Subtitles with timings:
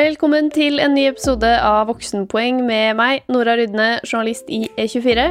[0.00, 5.26] Velkommen til en ny episode av Voksenpoeng med meg, Nora Rydne, journalist i E24.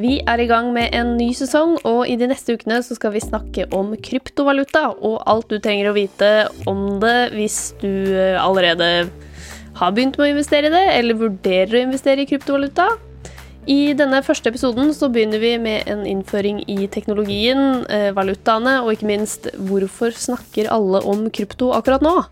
[0.00, 3.12] Vi er i gang med en ny sesong, og i de neste ukene så skal
[3.12, 6.30] vi snakke om kryptovaluta og alt du trenger å vite
[6.70, 9.10] om det hvis du eh, allerede
[9.82, 12.94] har begynt med å investere i det, eller vurderer å investere i kryptovaluta.
[13.68, 18.94] I denne første episoden så begynner vi med en innføring i teknologien, eh, valutaene, og
[18.94, 22.22] ikke minst hvorfor snakker alle om krypto akkurat nå?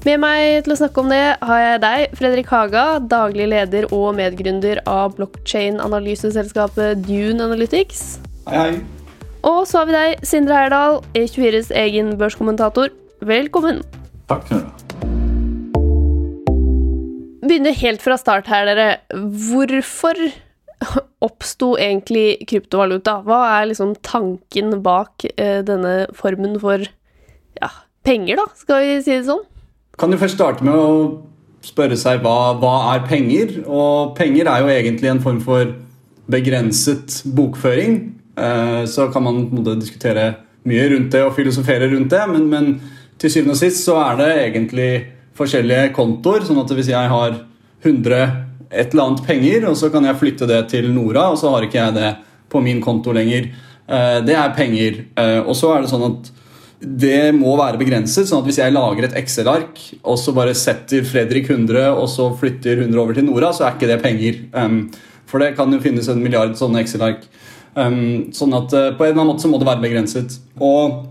[0.00, 4.14] Med meg til å snakke om det har jeg deg, Fredrik Haga, daglig leder og
[4.16, 8.00] medgründer av blockchain-analyseselskapet Dune Analytics.
[8.46, 8.78] Hei, hei.
[9.44, 12.88] Og så har vi deg, Sindre Heyerdahl, E24s egen børskommentator.
[13.28, 13.82] Velkommen.
[14.32, 14.72] Takk, skal du ha.
[17.44, 18.88] Begynner helt fra start her, dere.
[19.50, 20.16] Hvorfor
[21.28, 23.20] oppsto egentlig kryptovaluta?
[23.28, 26.88] Hva er liksom tanken bak eh, denne formen for
[27.60, 27.72] ja,
[28.08, 29.49] penger, da, skal vi si det sånn?
[30.00, 30.92] Kan du først starte med å
[31.64, 33.58] spørre seg hva, hva er penger?
[33.68, 35.74] Og penger er jo egentlig en form for
[36.30, 37.98] begrenset bokføring.
[38.40, 39.42] Eh, så kan man
[39.74, 40.30] diskutere
[40.68, 42.72] mye rundt det og filosofere rundt det, men, men
[43.20, 44.90] til syvende og sist så er det egentlig
[45.36, 46.44] forskjellige kontoer.
[46.48, 47.36] sånn at hvis jeg har
[47.84, 48.22] 100
[48.70, 51.66] et eller annet penger, og så kan jeg flytte det til Nora, og så har
[51.66, 52.10] ikke jeg det
[52.50, 53.50] på min konto lenger.
[53.84, 55.04] Eh, det er penger.
[55.18, 56.30] Eh, og så er det sånn at
[56.80, 58.28] det må være begrenset.
[58.28, 62.30] sånn at Hvis jeg lager et Excel-ark og så bare setter Fredrik 100 og så
[62.40, 64.40] flytter 100 over til Nora, så er ikke det penger.
[64.56, 64.90] Um,
[65.28, 67.26] for det kan jo finnes en milliard sånne Excel-ark.
[67.76, 70.38] Um, sånn at uh, på en eller annen måte så må det være begrenset.
[70.56, 71.04] Og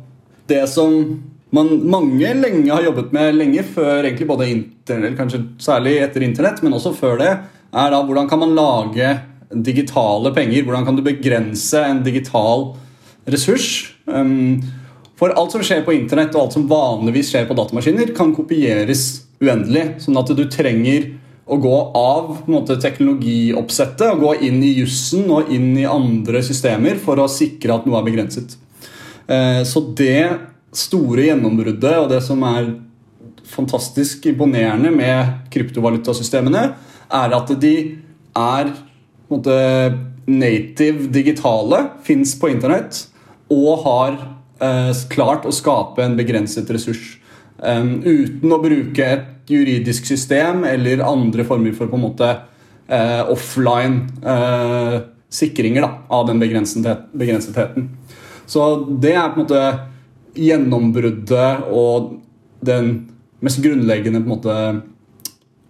[0.49, 1.21] det som
[1.53, 6.61] man mange lenge har jobbet med, lenge før egentlig både internett, kanskje særlig etter internett,
[6.65, 7.31] men også før det,
[7.69, 9.13] er da hvordan kan man lage
[9.49, 10.65] digitale penger?
[10.65, 12.71] Hvordan kan du begrense en digital
[13.29, 13.89] ressurs?
[14.09, 14.61] Um,
[15.19, 19.25] for alt som skjer på internett og alt som vanligvis skjer på datamaskiner, kan kopieres
[19.43, 19.99] uendelig.
[20.05, 21.09] Sånn at du trenger
[21.49, 26.99] å gå av måte, teknologioppsettet og gå inn i jussen og inn i andre systemer
[27.01, 28.55] for å sikre at noe er begrenset.
[29.27, 30.29] Eh, så det
[30.75, 32.69] store gjennombruddet og det som er
[33.49, 36.67] fantastisk imponerende med kryptovalutasystemene,
[37.09, 37.75] er at de
[38.37, 38.73] er
[39.29, 39.55] måte,
[40.29, 43.07] native digitale, fins på internett
[43.49, 44.19] og har
[45.13, 47.17] klart å skape en begrenset ressurs.
[47.59, 52.29] Uten å bruke et juridisk system eller andre former for på en måte
[52.89, 54.99] eh, offline eh,
[55.29, 57.89] sikringer da, av den begrensetheten.
[58.49, 58.69] Så
[59.01, 59.63] det er på en måte
[60.39, 62.15] gjennombruddet og
[62.65, 62.93] den
[63.43, 64.55] mest grunnleggende måte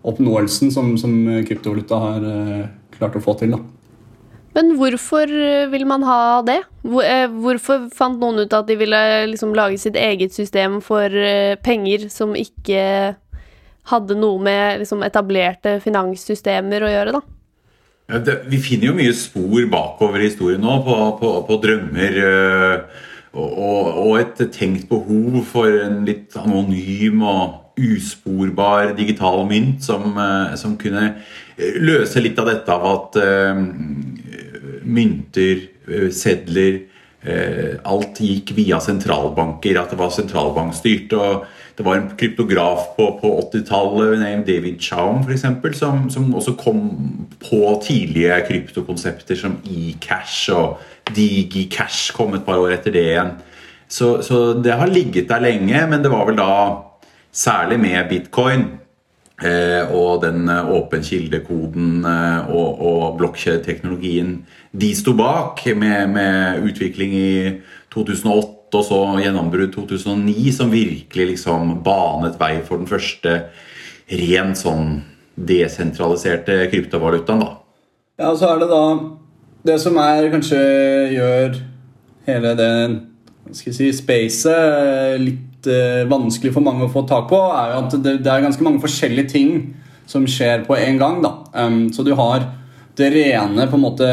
[0.07, 1.15] oppnåelsen som, som
[1.47, 3.55] kryptovaluta har eh, klart å få til.
[3.55, 3.78] da.
[4.55, 5.29] Men hvorfor
[5.69, 6.59] vil man ha det?
[7.05, 11.57] Eh, hvorfor fant noen ut at de ville liksom lage sitt eget system for eh,
[11.61, 12.81] penger som ikke
[13.89, 17.23] hadde noe med liksom etablerte finanssystemer å gjøre, da?
[18.25, 22.95] Det, vi finner jo mye spor bakover i historien nå på, på, på drømmer og,
[23.37, 30.55] og, og, et tenkt behov for en litt anonym og usporbar digital mynt som, øh,
[30.59, 31.13] som kunne
[31.79, 33.63] løse litt av dette av at øh,
[34.87, 36.81] mynter, eh, sedler
[37.23, 41.13] eh, Alt gikk via sentralbanker, at det var sentralbankstyrt.
[41.13, 41.45] og
[41.77, 46.81] Det var en kryptograf på, på 80-tallet, David Chaum, eksempel, som, som også kom
[47.43, 50.79] på tidlige kryptokonsepter som eCash og
[51.15, 53.37] DigiCash kom et par år etter det igjen.
[53.89, 56.51] Så, så det har ligget der lenge, men det var vel da
[57.31, 58.67] særlig med bitcoin
[59.39, 64.33] Eh, og den eh, åpen kildekoden eh, og, og blokkjedeteknologien
[64.75, 67.29] de sto bak, med, med, utvikling i
[67.93, 73.37] 2008 og så gjennombrudd 2009, som virkelig liksom banet vei for den første
[74.11, 74.99] rent sånn
[75.39, 77.39] desentraliserte kryptovalutaen.
[77.39, 77.55] da.
[78.19, 78.83] Ja, så er det da
[79.71, 80.59] Det som er kanskje
[81.15, 81.57] gjør
[82.27, 82.73] hele det
[83.55, 87.95] skal jeg si, spacet litt uh, vanskelig for mange å få tak på, er at
[87.97, 89.51] det, det, er ganske mange forskjellige ting
[90.09, 91.19] som skjer på en gang.
[91.25, 91.33] Da.
[91.53, 92.47] Um, så du har
[92.99, 94.09] det rene på en måte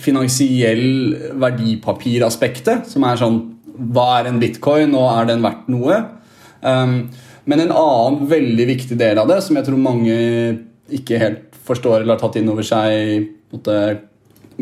[0.00, 3.40] finansiell verdipapiraspektet, som er sånn
[3.72, 5.96] Hva er en bitcoin, og er den verdt noe?
[6.60, 7.08] Um,
[7.48, 10.16] men en annen veldig viktig del av det, som jeg tror mange
[10.92, 13.24] ikke helt forstår eller har tatt inn over seg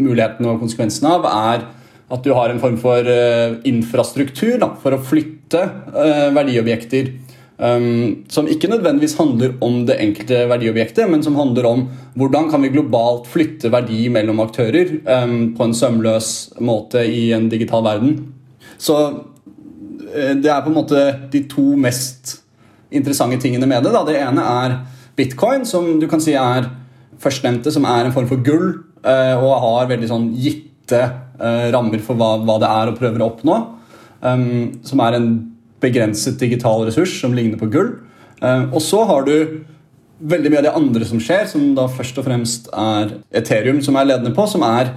[0.00, 1.66] mulighetene og konsekvensene av, er
[2.10, 5.62] at du har en form for uh, infrastruktur da, for å flytte
[5.94, 7.12] uh, verdiobjekter.
[7.60, 11.82] Um, som ikke nødvendigvis handler om det enkelte verdiobjektet, men som handler om
[12.18, 16.30] hvordan kan vi globalt flytte verdi mellom aktører um, på en sømløs
[16.64, 18.16] måte i en digital verden.
[18.80, 22.38] Så uh, det er på en måte de to mest
[22.90, 23.92] interessante tingene med det.
[23.94, 24.02] Da.
[24.06, 24.76] Det ene er
[25.18, 26.68] bitcoin, som du kan si er
[27.20, 28.70] førstnevnte, som er en form for gull,
[29.04, 33.22] eh, og har veldig sånn gitte eh, rammer for hva, hva, det er og prøver
[33.22, 33.58] å oppnå.
[34.20, 35.28] Um, som er en
[35.81, 37.94] begrenset digital ressurs som ligner på gull.
[38.40, 39.62] Um, og så har du
[40.20, 43.96] veldig mye av det andre som skjer, som da først og fremst er Ethereum som
[43.96, 44.92] er ledende på, som er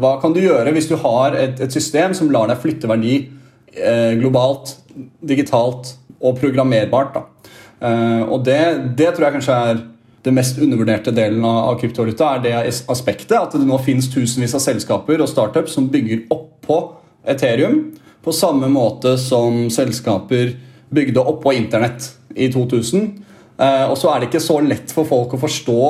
[0.00, 3.16] Hva kan du gjøre hvis du har et, et system som lar deg flytte verdi
[3.74, 4.76] eh, globalt,
[5.22, 7.16] digitalt og programmerbart?
[7.16, 7.50] da.
[7.82, 8.60] Eh, og det,
[8.98, 9.82] det, tror jeg kanskje er
[10.22, 14.62] det mest undervurderte delen av, kryptovaluta, er det aspektet at det nå finnes tusenvis av
[14.62, 16.78] selskaper og startups som bygger oppå
[17.28, 17.88] Ethereum,
[18.22, 20.54] på samme måte som selskaper
[20.94, 23.08] bygde oppå Internett i 2000.
[23.58, 25.80] Eh, og så er det ikke så lett for folk å forstå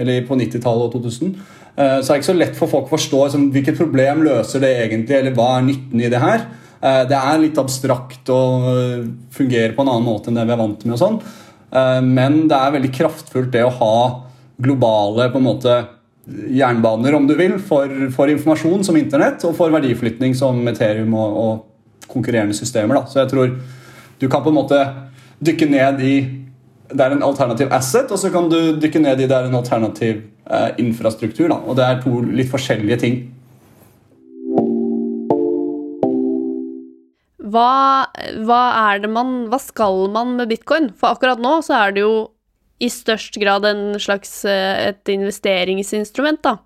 [0.00, 1.36] eller på 90-tallet og 2000,
[1.76, 4.64] eh, så er det ikke så lett for folk å forstå liksom, hvilket problem løser
[4.64, 6.48] det egentlig, eller hva er nytten i det her.
[6.80, 8.66] Eh, det er litt abstrakt og
[9.36, 10.96] fungerer på en annen måte enn det vi er vant med.
[10.96, 11.22] og sånn.
[11.72, 13.96] Men det er veldig kraftfullt det å ha
[14.62, 15.76] globale på en måte
[16.52, 21.38] jernbaner, om du vil, for, for informasjon som Internett, og for verdiflytning som Ethereum og,
[21.42, 23.00] og konkurrerende systemer.
[23.00, 23.08] Da.
[23.10, 23.56] Så jeg tror
[24.20, 24.78] du kan på en måte
[25.42, 26.14] dykke ned i
[26.92, 29.58] det er en alternativ asset, og så kan du dykke ned i det er en
[29.58, 31.48] alternativ eh, infrastruktur.
[31.48, 31.58] Da.
[31.64, 33.16] Og det er to litt forskjellige ting.
[37.52, 38.08] Hva,
[38.46, 38.60] hva,
[38.92, 40.90] er det man Hva skal man med bitcoin?
[40.96, 42.14] For akkurat nå så er det jo
[42.82, 46.56] i størst grad en slags eh, et investeringsinstrument, da.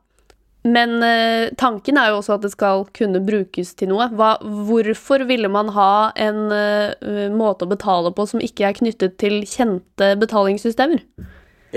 [0.67, 4.09] Men eh, tanken er jo også at det skal kunne brukes til noe.
[4.17, 9.19] Hva, hvorfor ville man ha en uh, måte å betale på som ikke er knyttet
[9.23, 11.05] til kjente betalingssystemer?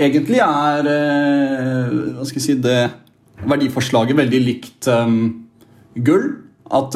[0.00, 2.80] Egentlig er uh, hva skal jeg si, det
[3.46, 5.20] verdiforslaget veldig likt um,
[6.00, 6.26] gull.
[6.70, 6.94] At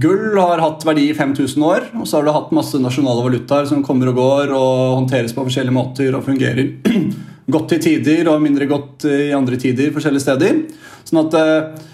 [0.00, 3.68] gull har hatt verdi i 5000 år, og så har du hatt masse nasjonale valutaer
[3.68, 6.76] som kommer og går og håndteres på forskjellige måter og fungerer
[7.54, 10.60] godt i tider og mindre godt i andre tider forskjellige steder.
[11.08, 11.90] Sånn at uh,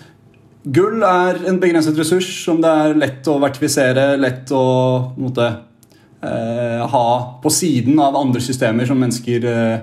[0.77, 4.67] gull er en begrenset ressurs som det er lett å vertifisere, lett å
[5.17, 5.51] måte,
[6.23, 7.09] uh, ha
[7.43, 9.77] på siden av andre systemer som mennesker uh,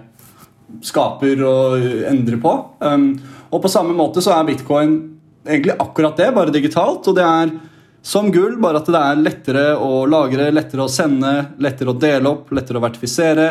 [0.85, 2.55] skaper og endrer på.
[2.83, 3.11] Um,
[3.53, 4.97] og på samme måte så er bitcoin
[5.43, 7.07] egentlig akkurat det, bare digitalt.
[7.09, 7.53] Og det er
[8.03, 11.31] som gull, bare at det er lettere å lagre, lettere å sende,
[11.63, 13.47] lettere å dele opp, lettere å vertifisere.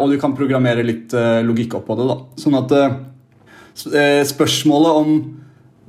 [0.00, 1.12] Og du kan programmere litt
[1.46, 2.06] logikk oppå det.
[2.08, 2.16] da.
[2.40, 2.72] Sånn at
[3.86, 5.18] Eh, spørsmålet om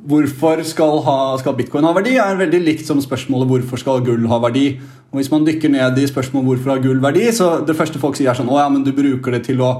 [0.09, 4.27] hvorfor skal, ha, skal, bitcoin ha verdi, er veldig likt som spørsmålet hvorfor skal gull
[4.30, 4.80] ha verdi.
[5.09, 8.15] Og Hvis man dykker ned i spørsmålet hvorfor har gull verdi, så det første folk
[8.15, 9.71] sier er sånn Å ja, men du bruker det til å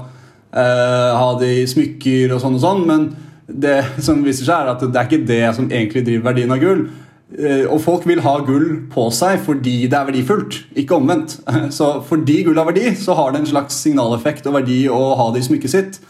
[0.50, 2.82] eh, ha det i smykker og sånn og sånn.
[2.88, 3.06] Men
[3.46, 6.62] det som viser seg, er at det er ikke det som egentlig driver verdien av
[6.64, 6.88] gull.
[7.38, 11.38] Eh, og folk vil ha gull på seg fordi det er verdifullt, ikke omvendt.
[11.76, 15.30] Så fordi gull har verdi, så har det en slags signaleffekt og verdi å ha
[15.34, 16.00] det i smykket sitt.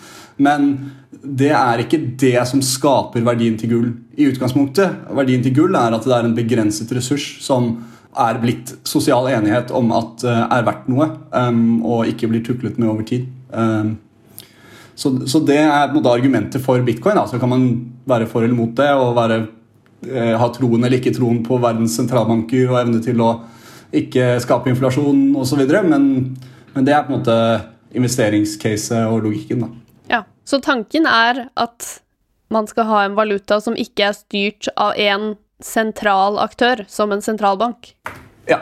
[0.41, 0.73] Men
[1.21, 5.11] det er ikke det som skaper verdien til gull i utgangspunktet.
[5.13, 7.75] Verdien til gull er at det er en begrenset ressurs som
[8.19, 11.07] er blitt sosial enighet om at uh, er verdt noe,
[11.37, 13.29] um, og ikke blir tuklet med over tid.
[13.53, 13.99] Um,
[15.01, 17.21] så, det er på argumentet for bitcoin.
[17.29, 17.69] Så kan man
[18.09, 19.39] være for eller mot det og være,
[20.07, 23.35] uh, ha troen eller ikke troen på verdens sentralbanker og evne til å
[23.97, 25.63] ikke skape inflasjon osv.
[25.67, 26.09] Men,
[26.75, 27.39] men det er på en måte
[27.99, 29.67] investeringscase og logikken.
[29.67, 29.71] da.
[30.51, 31.87] Så tanken er at
[32.51, 37.23] man skal ha en valuta som ikke er styrt av én sentral aktør, som en
[37.23, 37.93] sentralbank.
[38.51, 38.59] Ja.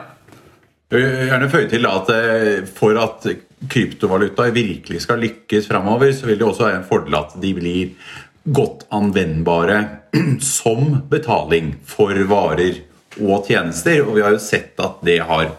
[0.93, 3.25] Jeg vil gjerne føye til at eh, for at
[3.73, 8.13] kryptovaluta virkelig skal lykkes framover, så vil det også være en fordel at de blir
[8.55, 9.85] godt anvendbare
[10.41, 12.83] som betaling for varer
[13.19, 14.03] og tjenester.
[14.07, 15.53] Og vi har jo sett at det har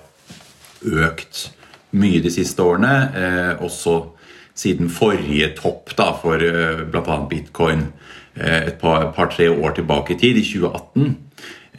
[0.80, 1.50] økt
[2.00, 2.94] mye de siste årene.
[3.16, 4.00] Eh, også
[4.60, 7.18] siden forrige topp da, for eh, bl.a.
[7.30, 7.88] bitcoin
[8.36, 11.18] eh, et par-tre par, år tilbake i tid, i 2018.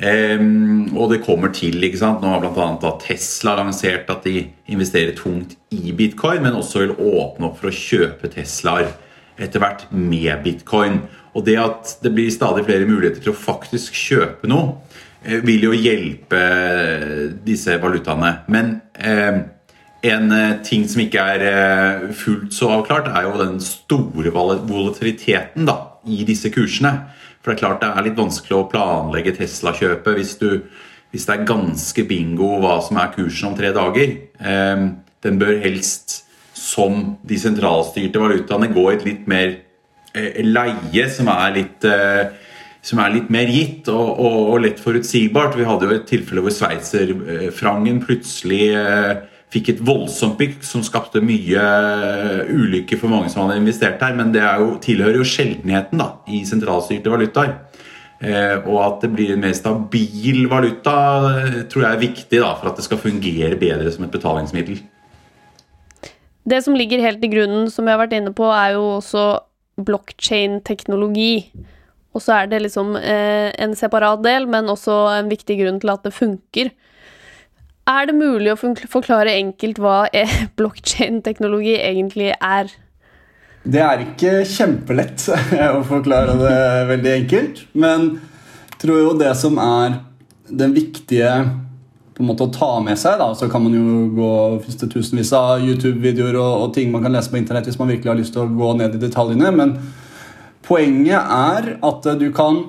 [0.00, 1.82] Um, og det kommer til.
[1.84, 2.22] ikke sant?
[2.22, 2.92] Nå har bl.a.
[3.02, 7.74] Tesla lansert at de investerer tungt i bitcoin, men også vil åpne opp for å
[7.76, 8.94] kjøpe Teslaer
[9.38, 11.02] etter hvert med bitcoin.
[11.34, 14.80] Og det at det blir stadig flere muligheter til å faktisk kjøpe noe,
[15.26, 16.42] uh, vil jo hjelpe
[17.46, 18.38] disse valutaene.
[18.50, 18.78] Men
[20.02, 25.68] en eh, ting som ikke er eh, fullt så avklart, er jo den store volatiliteten
[25.68, 25.76] da,
[26.08, 26.94] i disse kursene.
[27.40, 30.34] For det er klart det er litt vanskelig å planlegge Tesla-kjøpet hvis,
[31.12, 34.16] hvis, det er ganske bingo hva som er kursen om tre dager.
[34.40, 34.86] Eh,
[35.20, 36.22] den bør helst,
[36.70, 39.56] som de sentralstyrte valutaene, gå i et litt mer
[40.14, 41.90] eh, leie som er litt
[42.80, 45.58] som er litt mer gitt og, og, og lett forutsigbart.
[45.58, 48.70] Vi hadde jo et tilfelle hvor sveitserfrangen plutselig
[49.50, 51.62] fikk et voldsomt bygg som skapte mye
[52.50, 54.14] ulykker for mange som hadde investert her.
[54.18, 57.56] Men det jo, tilhører jo sjeldenheten da, i sentralstyrte valutaer.
[58.20, 60.94] Eh, og at det blir en mer stabil valuta,
[61.72, 64.82] tror jeg er viktig da, for at det skal fungere bedre som et betalingsmiddel.
[66.48, 69.24] Det som ligger helt i grunnen, som jeg har vært inne på, er jo også
[69.80, 71.50] blockchain-teknologi.
[72.14, 75.92] Og så er det liksom eh, en separat del, men også en viktig grunn til
[75.92, 76.72] at det funker.
[77.90, 80.04] Er det mulig å forklare enkelt hva
[80.58, 82.72] blockchain-teknologi egentlig er?
[83.60, 85.26] Det er ikke kjempelett
[85.78, 86.60] å forklare det
[86.94, 88.12] veldig enkelt, men
[88.70, 89.98] jeg tror jo det som er
[90.48, 91.28] den viktige
[92.20, 93.16] på en måte å ta med seg.
[93.18, 94.32] da, Så kan man jo gå
[94.64, 97.88] finnes det tusenvis av YouTube-videoer og, og, ting man kan lese på internett hvis man
[97.88, 99.52] virkelig har lyst til å gå ned i detaljene.
[99.56, 99.72] Men
[100.66, 102.60] poenget er at du kan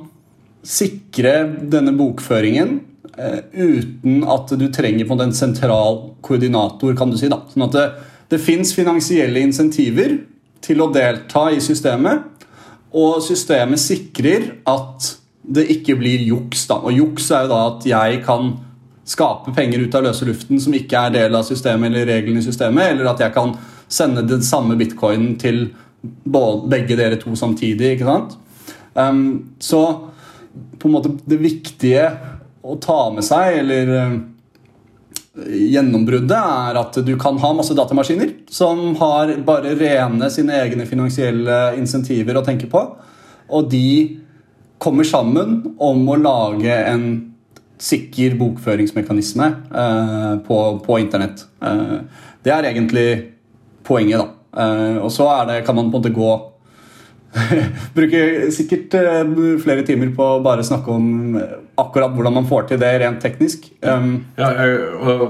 [0.63, 1.35] sikre
[1.73, 2.77] denne bokføringen
[3.17, 6.95] eh, uten at du trenger på en sentral koordinator.
[6.95, 7.41] kan du si da.
[7.51, 7.87] Sånn at det,
[8.31, 10.21] det fins finansielle insentiver
[10.63, 12.23] til å delta i systemet,
[12.95, 16.67] og systemet sikrer at det ikke blir juks.
[16.69, 18.53] da, Og juks er jo da at jeg kan
[19.11, 22.45] skape penger ut av løse luften som ikke er del av systemet eller reglene i
[22.45, 23.55] systemet, eller at jeg kan
[23.91, 25.65] sende den samme bitcoinen til
[26.01, 27.95] begge dere to samtidig.
[27.95, 28.37] ikke sant?
[28.93, 29.81] Um, så
[30.79, 32.07] på en måte det viktige
[32.61, 34.15] å ta med seg, eller uh,
[35.47, 41.61] gjennombruddet, er at du kan ha masse datamaskiner som har bare rene sine egne finansielle
[41.79, 42.83] insentiver å tenke på,
[43.51, 44.21] og de
[44.81, 47.30] kommer sammen om å lage en
[47.81, 51.45] sikker bokføringsmekanisme eh, på, på, internett.
[51.63, 51.97] Eh,
[52.45, 53.07] det er egentlig
[53.87, 54.61] poenget, da.
[54.61, 56.31] Eh, og så er det, kan man på en måte gå
[57.95, 58.91] Bruke sikkert
[59.63, 61.37] flere timer på å bare snakke om
[61.79, 63.69] akkurat hvordan man får til det rent teknisk.
[63.87, 64.49] Um, ja,
[64.99, 65.21] og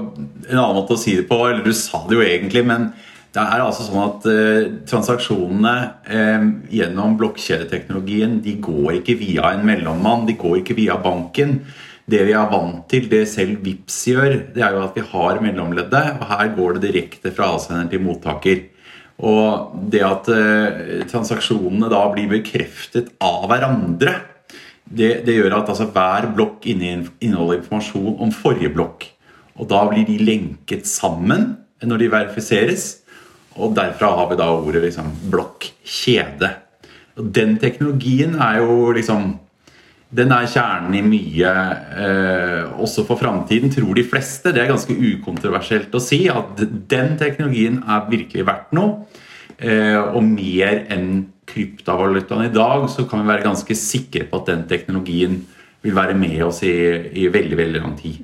[0.48, 2.88] en annen måte å si det på, eller du sa det jo egentlig, men
[3.32, 5.76] det er altså sånn at eh, transaksjonene
[6.10, 11.60] eh, gjennom blokkjedeteknologien de går ikke via en mellommann, de går ikke via banken
[12.10, 15.40] det vi er vant til, det selv VIPS gjør, det er jo at vi har
[15.44, 16.18] mellomleddet.
[16.18, 18.64] og Her går det direkte fra avsender til mottaker.
[19.22, 24.16] Og det at eh, transaksjonene da blir bekreftet av hverandre,
[24.82, 29.06] det, det gjør at altså, hver blokk inneholder informasjon om forrige blokk.
[29.60, 32.88] Og da blir de lenket sammen når de verifiseres.
[33.60, 36.50] Og derfra har vi da ordet liksom, blokkjede.
[37.20, 39.34] Og den teknologien er jo liksom
[40.12, 41.50] den er kjernen i mye
[42.04, 44.52] eh, også for framtiden, tror de fleste.
[44.52, 49.06] Det er ganske ukontroversielt å si at den teknologien er virkelig verdt noe.
[49.56, 54.50] Eh, og mer enn kryptovalutaen i dag, så kan vi være ganske sikre på at
[54.52, 55.40] den teknologien
[55.82, 56.74] vil være med oss i,
[57.24, 58.20] i veldig, veldig lang tid.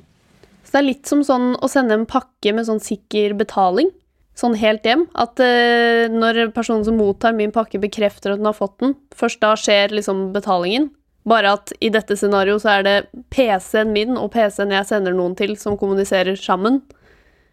[0.63, 3.89] Så det er litt som sånn å sende en pakke med sånn sikker betaling?
[4.37, 5.07] Sånn helt hjem?
[5.17, 9.41] At eh, når personen som mottar min pakke, bekrefter at den har fått den, først
[9.41, 10.91] da skjer liksom betalingen?
[11.27, 12.95] Bare at i dette scenarioet så er det
[13.33, 16.81] PC-en min og PC-en jeg sender noen til, som kommuniserer sammen.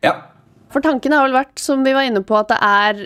[0.04, 0.14] Ja.
[0.72, 3.04] For tanken har vel vært, som vi var inne på, at det er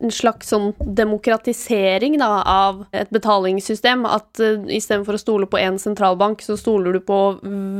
[0.00, 4.06] en slags sånn demokratisering da, av et betalingssystem.
[4.08, 7.20] At uh, istedenfor å stole på én sentralbank, så stoler du på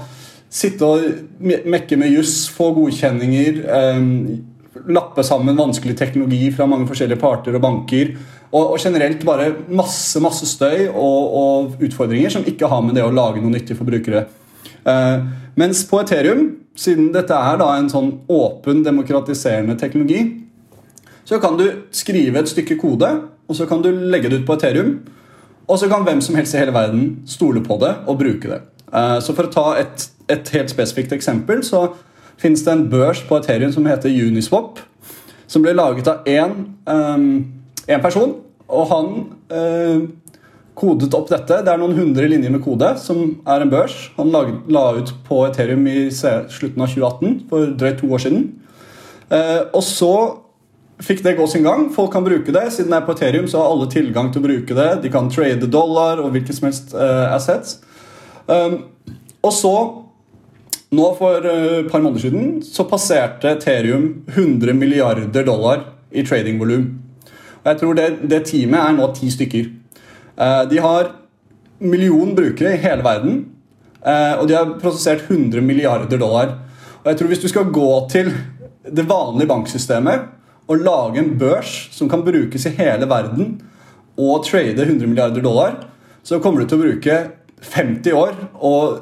[0.54, 3.64] sitte og mekke med juss, få godkjenninger,
[3.98, 8.14] um, lappe sammen vanskelig teknologi fra mange forskjellige parter og banker.
[8.54, 13.06] Og, og, generelt bare masse masse støy og, og, utfordringer som ikke har med det
[13.06, 14.28] å lage noe nyttig for brukere.
[14.86, 15.26] Uh,
[15.58, 16.46] mens på Ethereum,
[16.78, 20.22] siden dette er da en sånn åpen, demokratiserende teknologi,
[21.26, 23.10] så kan du skrive et stykke kode,
[23.48, 24.98] og så kan du legge det ut på Ethereum.
[25.64, 28.62] Og så kan hvem som helst i hele verden stole på det og bruke det.
[28.94, 31.88] Uh, så For å ta et, et helt spesifikt eksempel, så
[32.38, 34.84] finnes det en børs på Ethereum som heter Uniswap.
[35.48, 36.54] Som ble laget av én
[36.86, 37.28] um,
[37.88, 38.36] en person,
[38.74, 39.10] og han
[39.54, 40.04] eh,
[40.78, 41.62] kodet opp dette.
[41.64, 43.96] Det er noen hundre linjer med kode, som er en børs.
[44.18, 48.48] Han la, la ut på Ethereum i slutten av 2018, for drøyt to år siden.
[49.34, 50.14] Eh, og så
[51.04, 51.88] fikk det gå sin gang.
[51.94, 52.68] Folk kan bruke det.
[52.74, 54.90] Siden det er på Ethereum, så har alle tilgang til å bruke det.
[55.04, 57.80] De kan trade dollar og hvilke som helst eh, assets.
[58.48, 58.82] Um,
[59.44, 59.76] og så,
[60.94, 67.03] nå for et par måneder siden, så passerte Ethereum 100 milliarder dollar i tradingvolum.
[67.64, 69.70] Og jeg tror det, det, teamet er nå ti stykker.
[70.38, 71.14] Uh, de har
[71.84, 73.44] million brukere i hele verden,
[74.04, 76.50] og de har prosessert 100 milliarder dollar.
[77.04, 78.34] Og jeg tror Hvis du skal gå til
[78.84, 80.26] det vanlige banksystemet
[80.68, 83.62] og lage en børs som kan brukes i hele verden,
[84.18, 85.88] og trade 100 milliarder dollar,
[86.24, 87.18] så kommer du til å bruke
[87.64, 89.00] 50 år og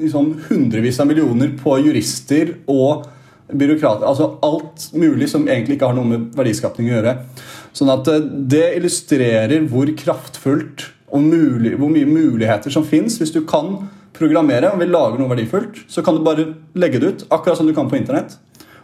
[0.00, 3.06] liksom hundrevis av millioner på jurister og
[3.50, 4.06] byråkrater.
[4.06, 7.16] Altså alt mulig som egentlig ikke har noe med verdiskapning å gjøre.
[7.76, 13.18] Sånn at eh, Det illustrerer hvor kraftfullt og mulig, hvor mye muligheter som fins.
[13.20, 17.08] Hvis du kan programmere og vil lage noe verdifullt, så kan du bare legge det
[17.08, 17.26] ut.
[17.30, 18.36] akkurat som du kan på internett.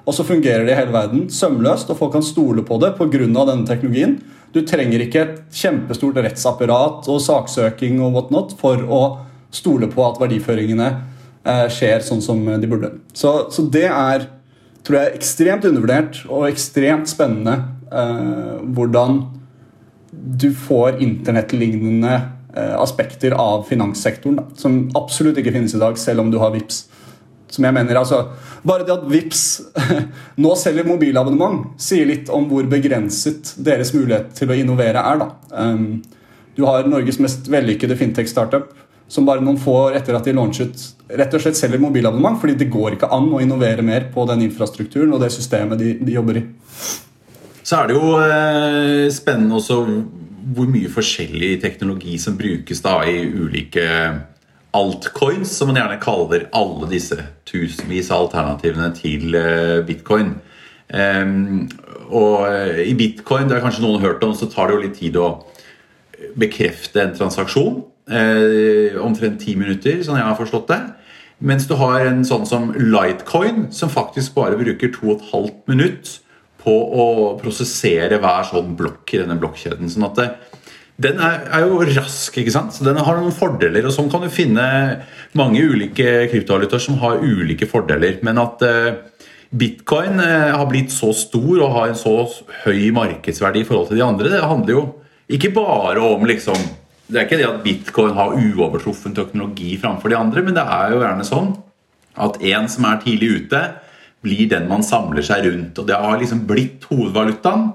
[0.06, 3.26] Og så fungerer det i hele verden sømløst, og folk kan stole på det pga.
[3.26, 4.20] denne teknologien.
[4.52, 9.18] Du trenger ikke et kjempestort rettsapparat og saksøking og whatnot for å
[9.50, 10.86] stole på at verdiføringene
[11.44, 12.92] eh, skjer sånn som de burde.
[13.12, 14.28] Så, så, det er
[14.86, 19.20] tror jeg, ekstremt undervurdert og ekstremt spennende hvordan
[20.10, 22.14] du får internettlignende
[22.56, 26.54] eh, aspekter av finanssektoren da, som absolutt ikke finnes i dag, selv om du har
[26.54, 26.86] VIPS
[27.52, 28.24] som jeg mener, altså,
[28.66, 29.42] Bare det at VIPS
[30.42, 35.20] nå selger mobilabonnement, sier litt om hvor begrenset deres mulighet til å innovere er.
[35.22, 35.28] da.
[35.54, 36.02] Um,
[36.56, 38.72] du har Norges mest vellykkede fintech-startup
[39.06, 40.82] som bare noen få år etter at de launchet,
[41.14, 44.42] rett og slett selger mobilabonnement, fordi det går ikke an å innovere mer på den
[44.48, 46.46] infrastrukturen og det systemet de, de jobber i.
[47.66, 49.80] Så er det jo eh, spennende også
[50.54, 53.86] hvor mye forskjellig teknologi som brukes da i ulike
[54.76, 57.16] altcoins, som man gjerne kaller alle disse
[57.48, 60.36] tusenvis av alternativene til eh, bitcoin.
[60.86, 61.64] Um,
[62.06, 65.00] og eh, i bitcoin, det har kanskje noen hørt om, så tar det jo litt
[65.00, 65.30] tid å
[66.38, 67.80] bekrefte en transaksjon.
[69.02, 70.78] Omtrent ti minutter, sånn jeg har forstått det.
[71.42, 76.14] Mens du har en sånn som Lightcoin, som faktisk bare bruker 2 12 minutt
[76.66, 77.06] på å
[77.38, 79.90] prosessere hver sånn blokk i denne blokkjeden.
[79.92, 80.28] Sånn at det,
[81.06, 82.74] den er, er, jo rask, ikke sant?
[82.74, 83.86] Så den har noen fordeler.
[83.86, 84.66] og Sånn kan du finne
[85.38, 88.18] mange ulike kryptovalutaer som har ulike fordeler.
[88.26, 88.96] Men at uh,
[89.54, 92.16] bitcoin uh, har blitt så stor og har en så
[92.64, 94.86] høy markedsverdi i forhold til de andre, det handler jo
[95.26, 96.58] ikke bare om liksom
[97.06, 100.90] Det er ikke det at bitcoin har uovertruffen teknologi framfor de andre, men det er
[100.90, 101.52] jo gjerne sånn
[102.18, 103.60] at en som er tidlig ute,
[104.26, 105.78] blir den man samler seg rundt.
[105.78, 107.70] Og det har liksom blitt hovedvalutaen.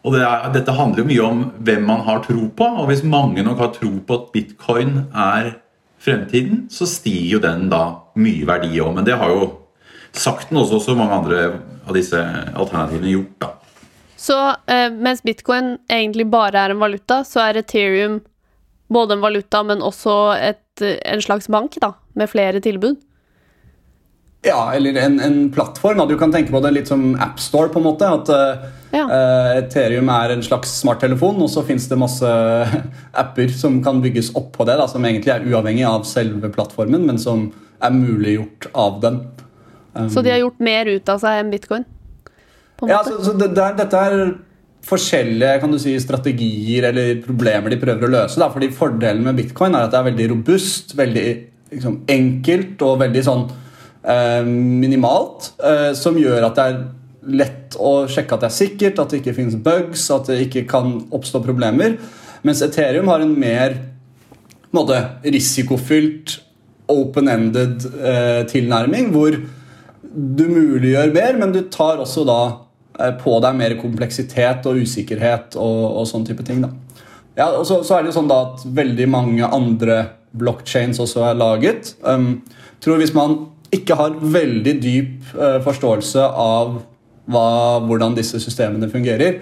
[0.00, 2.68] Og det er, Dette handler jo mye om hvem man har tro på.
[2.82, 5.54] Og hvis mange nok har tro på at bitcoin er
[6.00, 7.82] fremtiden, så stiger jo den da
[8.20, 8.94] mye verdi òg.
[8.96, 9.50] Men det har jo
[10.16, 11.42] sakten også, også mange andre
[11.84, 12.20] av disse
[12.56, 13.36] alternativene gjort.
[13.44, 13.52] da.
[14.20, 14.36] Så
[14.68, 18.20] eh, mens bitcoin egentlig bare er en valuta, så er Ethereum
[18.90, 22.98] både en valuta, men også et, en slags bank da, med flere tilbud?
[24.42, 25.98] Ja, eller en, en, plattform.
[25.98, 26.06] Da.
[26.06, 27.68] Du kan tenke på det litt som AppStore.
[27.68, 29.04] på en måte, at uh, ja.
[29.04, 32.30] uh, Ethereum er en slags smarttelefon, og så fins det masse
[33.24, 37.04] apper som kan bygges opp på det, da, som egentlig er uavhengig av selve plattformen,
[37.10, 37.50] men som
[37.84, 39.22] er muliggjort av den.
[39.92, 41.88] Um, så de har gjort mer ut av seg enn bitcoin?
[42.88, 44.20] ja, så, så det, det er, dette er
[44.88, 48.40] forskjellige kan du si, strategier eller problemer de prøver å løse.
[48.40, 48.48] Da.
[48.48, 51.26] fordi Fordelen med bitcoin er at det er veldig robust, veldig
[51.74, 53.66] liksom, enkelt og veldig sånn Eh,
[54.46, 56.80] minimalt, eh, som gjør at det er
[57.20, 60.64] lett å sjekke at det er sikkert, at det ikke finnes bugs, at det ikke
[60.70, 61.98] kan oppstå problemer.
[62.46, 63.76] Mens Ethereum har en mer
[64.72, 66.38] måte, risikofylt,
[66.90, 69.36] open-ended eh, tilnærming, hvor
[70.10, 72.40] du muliggjør mer, men du tar også da
[72.98, 76.64] eh, på deg mer kompleksitet og usikkerhet og, og sånn type ting.
[76.64, 76.72] Da.
[77.36, 80.02] Ja, og så, så, er det jo sånn da at veldig mange andre
[80.40, 81.94] blockchains også er laget.
[82.02, 82.40] Um,
[82.82, 83.36] tror Hvis man
[83.74, 86.78] ikke har veldig dyp uh, forståelse av
[87.30, 87.48] hva,
[87.86, 89.40] hvordan disse systemene fungerer,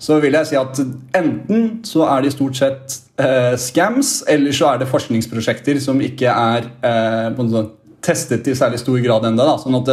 [0.00, 0.80] så vil jeg si at
[1.16, 6.32] enten så er de stort sett uh, scams, eller så er det forskningsprosjekter som ikke
[6.32, 7.62] er uh,
[8.04, 9.48] testet i særlig stor grad ennå.
[9.60, 9.92] Sånn at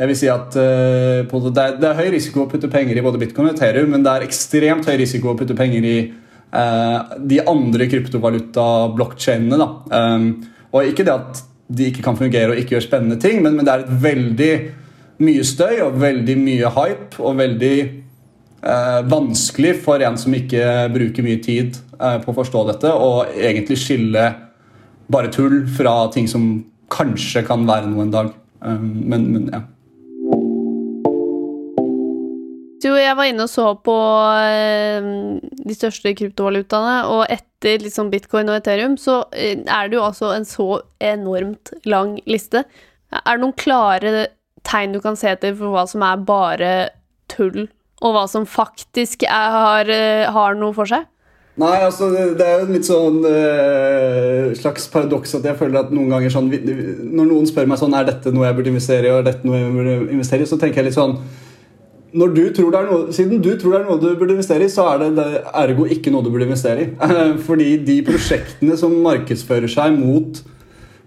[0.00, 0.62] jeg vil si at det
[1.28, 4.12] er, det, er, høy risiko å putte penger i både bitcoin og Ethereum, men det
[4.12, 5.96] er ekstremt høy risiko å putte penger i
[6.50, 9.68] de andre kryptovaluta-blokkjedene.
[9.92, 10.24] Um,
[10.72, 13.66] og ikke det at de ikke kan fungere og ikke gjør spennende ting, men, men,
[13.66, 14.52] det er et veldig
[15.22, 21.26] mye støy og veldig mye hype og veldig eh, vanskelig for en som ikke bruker
[21.26, 24.26] mye tid eh, på å forstå dette og egentlig skille
[25.10, 26.52] bare tull fra ting som
[26.90, 28.32] kanskje kan være noe en dag.
[28.60, 29.62] Um, men, men ja.
[32.80, 33.94] Jo, jeg var inne og så på
[34.40, 35.08] eh,
[35.40, 40.32] de største kryptovalutaene, og etter liksom bitcoin og Ethereum, så eh, er det jo altså
[40.32, 40.68] en så
[41.04, 42.64] enormt lang liste.
[43.12, 44.30] Er det noen klare
[44.64, 46.72] tegn du kan se etter for hva som er bare
[47.32, 47.68] tull,
[48.00, 51.04] og hva som faktisk er, har, eh, har noe for seg?
[51.60, 55.90] Nei, altså det er jo en litt sånn uh, slags paradoks at jeg føler at
[55.92, 59.12] noen ganger sånn Når noen spør meg sånn er dette noe jeg burde investere i,
[59.12, 61.18] og er dette noe jeg burde investere i, så tenker jeg litt sånn
[62.16, 64.66] når du tror det er noe, Siden du tror det er noe du burde investere
[64.66, 65.26] i, så er det, det
[65.62, 66.88] ergo ikke noe du burde investere i.
[67.48, 70.42] Fordi de prosjektene som markedsfører seg mot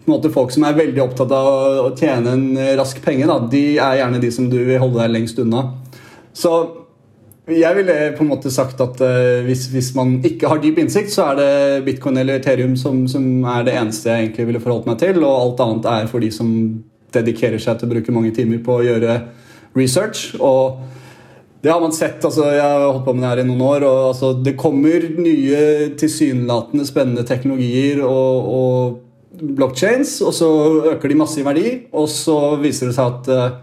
[0.10, 1.50] måte, folk som er veldig opptatt av
[1.86, 2.48] å tjene en
[2.80, 5.70] rask penge, da, de er gjerne de som du vil holde deg lengst unna.
[6.36, 6.52] Så
[7.52, 11.12] jeg ville på en måte sagt at uh, hvis, hvis, man ikke har dyp innsikt,
[11.12, 14.88] så er det bitcoin eller Ethereum som, som, er det eneste jeg egentlig ville forholdt
[14.88, 16.54] meg til, og alt annet er for de som
[17.14, 19.18] dedikerer seg til å bruke mange timer på å gjøre
[19.76, 20.34] research.
[20.40, 20.82] og
[21.64, 22.20] det har man sett.
[22.26, 23.84] altså Jeg har holdt på med det her i noen år.
[23.88, 29.00] og altså, Det kommer nye tilsynelatende spennende teknologier og, og
[29.42, 30.50] blockchains, og så
[30.94, 33.56] øker de masse i verdi, og så viser det seg at uh,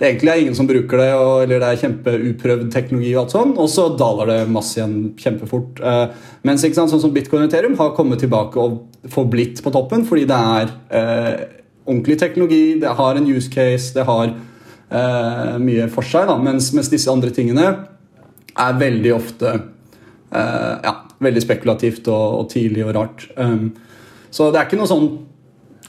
[0.00, 3.36] det egentlig er ingen som bruker det, og, eller det er kjempeuprøvd teknologi, og alt
[3.36, 5.78] sånn, og så daler det masse igjen kjempefort.
[5.84, 6.08] Uh,
[6.48, 8.80] mens ikke sant, sånn som Bitcoin og Ethereum har kommet tilbake og
[9.12, 11.46] forblitt på toppen fordi det er uh,
[11.84, 14.34] ordentlig teknologi, det har en use case, det har
[14.94, 16.28] eh, mye for seg.
[16.30, 16.38] Da.
[16.40, 17.66] Mens, mens, disse andre tingene
[18.54, 23.28] er veldig ofte eh, ja, veldig spekulativt og, og, tidlig og rart.
[23.36, 23.72] Um,
[24.34, 25.08] så det er ikke noe sånn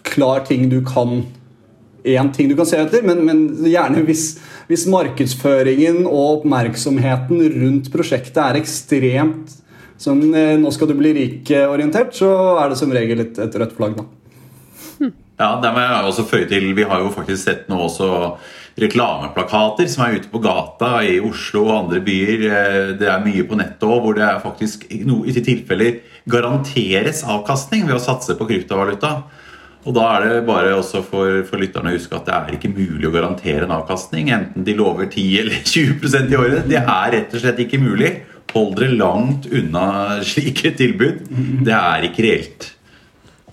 [0.06, 1.24] klar ting du kan
[2.06, 4.36] én ting du kan se etter, men, men gjerne hvis,
[4.70, 9.56] hvis, markedsføringen og oppmerksomheten rundt prosjektet er ekstremt
[9.98, 12.30] som eh, 'nå skal du bli rik'-orientert, så
[12.62, 13.98] er det som regel et, et rødt flagg.
[13.98, 14.06] da.
[15.40, 16.70] Ja, det må jeg også føye til.
[16.76, 18.08] Vi har jo faktisk sett nå også
[18.82, 22.44] reklameplakater som er ute på gata i Oslo og andre byer.
[22.50, 27.86] Eh, det er mye på nettet òg hvor det er faktisk i tilfeller garanteres avkastning
[27.88, 29.16] ved å satse på kryptovaluta.
[29.86, 32.74] Og Da er det bare også for, for lytterne å huske at det er ikke
[32.74, 34.32] mulig å garantere en avkastning.
[34.34, 36.70] Enten de lover 10 eller 20% i året.
[36.72, 38.16] Det er rett og slett ikke mulig.
[38.56, 39.86] Hold dere langt unna
[40.26, 41.26] slike tilbud.
[41.68, 42.72] Det er ikke reelt.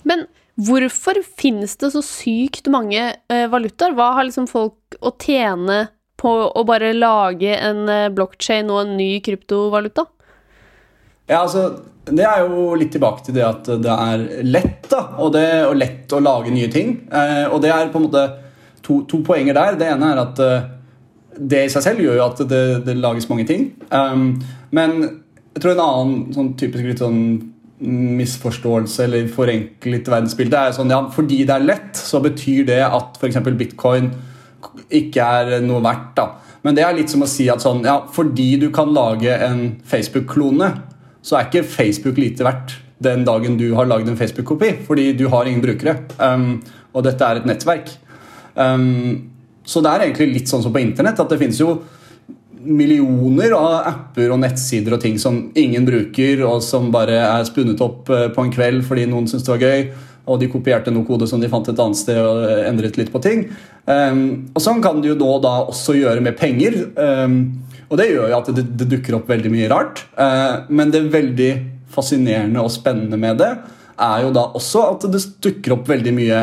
[0.07, 3.95] Men Hvorfor finnes det så sykt mange uh, valutaer?
[3.97, 5.87] Hva har liksom folk å tjene
[6.21, 10.05] på å bare lage en uh, blokkjede og en ny kryptovaluta?
[11.27, 11.71] Ja, altså,
[12.03, 15.77] Det er jo litt tilbake til det at det er lett da, og, det, og
[15.79, 16.97] lett å lage nye ting.
[17.07, 18.23] Eh, og det er på en måte
[18.83, 19.77] to, to, poenger der.
[19.79, 20.65] Det ene er at eh,
[21.39, 23.69] det i seg selv gjør jo at det, det lages mange ting.
[23.87, 24.35] Um,
[24.75, 24.99] men
[25.53, 27.23] jeg tror en annen sånn typisk litt sånn
[27.83, 33.19] misforståelse eller forenklet verdensbilde er sånn ja, fordi det er lett, så betyr det at
[33.19, 33.41] f.eks.
[33.59, 34.11] bitcoin
[34.93, 36.13] ikke er noe verdt.
[36.15, 36.29] da.
[36.63, 39.81] Men det er litt som å si at sånn, ja, fordi du kan lage en
[39.87, 40.69] Facebook-klone,
[41.23, 45.27] så er ikke Facebook lite verdt den dagen du har lagd en Facebook-kopi, fordi du
[45.33, 45.97] har ingen brukere.
[46.19, 46.61] Um,
[46.95, 47.91] og dette er et nettverk.
[48.55, 49.33] Um,
[49.67, 51.81] så det er egentlig litt sånn som på internett, at det finnes jo
[52.63, 57.81] millioner av apper og nettsider og ting som ingen bruker, og som bare er spunnet
[57.83, 59.85] opp eh, på en kveld fordi noen syntes det var gøy.
[60.23, 63.11] Og de kopierte noe kode som de fant et annet sted og eh, endret litt
[63.11, 63.45] på ting.
[63.83, 64.23] Um,
[64.55, 66.79] og Sånn kan du jo nå da også gjøre med penger.
[66.95, 67.37] Um,
[67.89, 70.05] og det gjør jo at det, det dukker opp veldig mye rart.
[70.15, 71.51] Uh, men det veldig
[71.93, 73.51] fascinerende og spennende med det
[74.01, 76.39] er jo da også at det dukker opp veldig mye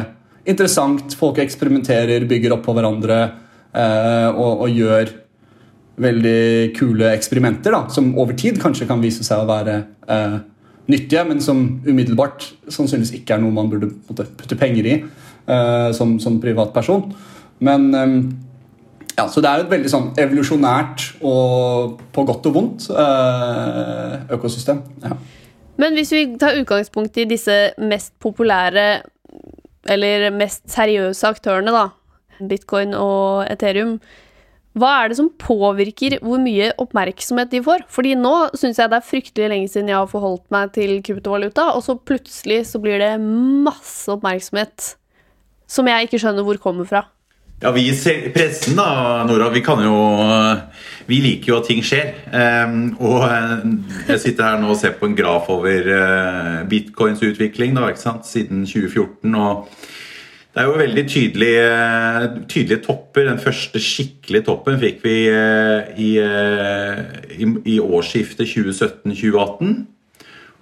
[0.49, 1.17] interessant.
[1.19, 3.23] Folk eksperimenterer, bygger opp på hverandre
[3.73, 5.15] uh, og, og gjør
[6.01, 10.37] veldig kule eksperimenter da, som over tid kanskje kan vise seg å være eh,
[10.91, 15.91] nyttige, men som umiddelbart sannsynligvis ikke er noe man burde måtte, putte penger i eh,
[15.97, 17.11] som, som privatperson.
[17.65, 18.15] Men eh,
[19.19, 24.17] ja, Så det er jo et veldig sånn evolusjonært og på godt og vondt eh,
[24.37, 24.81] økosystem.
[25.05, 25.19] Ja.
[25.81, 29.03] Men hvis vi tar utgangspunkt i disse mest populære
[29.91, 31.87] eller mest seriøse aktørene, da,
[32.49, 33.99] bitcoin og Ethereum,
[34.79, 37.83] hva er det som påvirker hvor mye oppmerksomhet de får?
[37.91, 41.73] Fordi nå syns jeg det er fryktelig lenge siden jeg har forholdt meg til kryptovaluta,
[41.75, 44.93] og så plutselig så blir det masse oppmerksomhet
[45.71, 47.09] som jeg ikke skjønner hvor kommer fra.
[47.61, 49.97] Ja, vi i pressen da, Nora, vi kan jo
[51.11, 52.15] Vi liker jo at ting skjer.
[52.33, 53.67] Um, og eh,
[54.15, 58.01] jeg sitter her nå og ser på en graf over uh, bitcoins utvikling da, ikke
[58.01, 59.35] sant, siden 2014.
[59.35, 59.67] og
[60.51, 61.67] det er jo veldig tydelige,
[62.51, 63.29] tydelige, topper.
[63.29, 67.03] Den første skikkelige toppen fikk vi eh, i, eh,
[67.39, 69.77] i, i årsskiftet 2017-2018.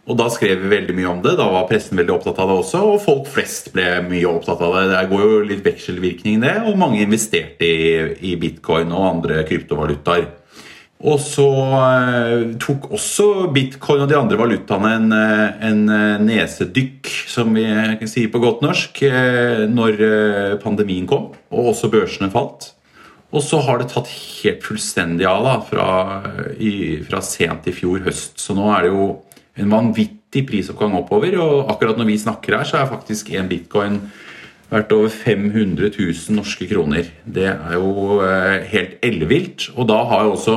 [0.09, 1.35] Og da skrev vi veldig mye om det.
[1.40, 2.83] Da var pressen veldig opptatt av det også.
[2.85, 4.85] Og folk flest ble mye opptatt av det.
[4.92, 6.55] Det går jo litt vekselvirkning, det.
[6.68, 7.88] Og mange investerte i,
[8.29, 10.29] i bitcoin og andre kryptovalutaer.
[11.07, 11.47] Og så
[11.79, 17.67] eh, tok også bitcoin og de andre valutaene en, eh, en eh, nesedykk, som vi
[18.11, 19.05] sier på godt norsk,
[19.71, 20.03] når
[20.63, 22.73] pandemien kom og også børsene falt.
[23.31, 25.89] Og så har det tatt helt fullstendig av da, fra,
[26.59, 28.41] i, fra sent i fjor høst.
[28.41, 29.09] Så nå er det jo
[29.61, 31.37] en vanvittig prisoppgang oppover.
[31.45, 34.01] Og akkurat når vi snakker her, så er faktisk en bitcoin
[34.73, 37.13] verdt over 500 000 norske kroner.
[37.29, 38.19] Det er jo
[38.73, 39.69] helt ellevilt.
[39.77, 40.57] Og da har jo også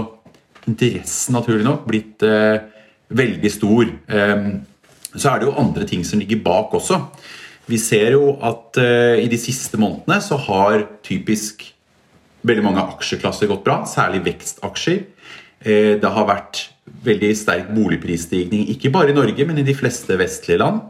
[0.69, 2.62] interessen naturlig nok blitt eh,
[3.12, 3.89] veldig stor.
[3.89, 4.47] Eh,
[5.15, 7.02] så er det jo andre ting som ligger bak også.
[7.71, 11.67] Vi ser jo at eh, i de siste månedene så har typisk
[12.47, 15.04] veldig mange aksjeklasser gått bra, særlig vekstaksjer.
[15.62, 16.65] Eh, det har vært
[17.06, 20.82] veldig sterk boligprisstigning, ikke bare i Norge, men i de fleste vestlige land.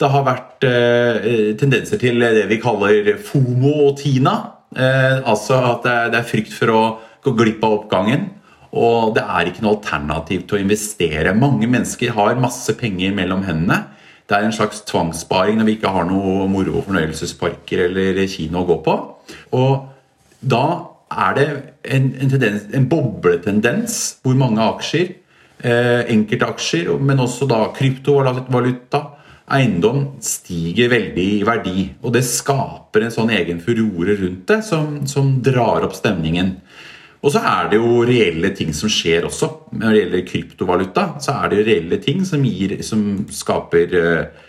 [0.00, 4.34] Det har vært eh, tendenser til det vi kaller FOMO og TINA.
[4.74, 6.82] Eh, altså at det er, frykt for å
[7.24, 8.26] gå glipp av oppgangen.
[8.74, 11.34] Og det er ikke noe alternativ til å investere.
[11.38, 13.84] Mange mennesker har masse penger mellom hendene.
[14.24, 18.68] Det er en slags tvangssparing når vi ikke har noe moro fornøyelsesparker eller kino å
[18.72, 18.94] gå på.
[19.60, 19.74] Og
[20.40, 20.64] da
[21.14, 21.48] er det
[21.84, 25.12] en, en, tendens, en bobletendens hvor mange aksjer,
[25.62, 29.04] eh, enkeltaksjer, men også da kryptovaluta,
[29.54, 31.88] eiendom, stiger veldig i verdi.
[32.02, 36.56] Og det skaper en sånn egen furore rundt det som, som drar opp stemningen.
[37.24, 39.48] Og så er det jo reelle ting som skjer også.
[39.80, 44.42] Når det gjelder kryptovaluta, så er det reelle ting som, gir, som skaper eh,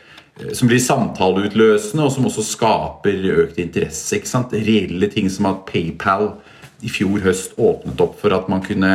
[0.51, 4.17] som blir samtaleutløsende, og som også skaper økt interesse.
[4.17, 4.51] ikke sant?
[4.51, 6.33] Reelle ting som at PayPal
[6.83, 8.91] i fjor høst åpnet opp for at man kunne